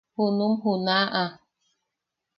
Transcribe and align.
–Junum 0.15 0.53
junaʼa. 0.63 1.23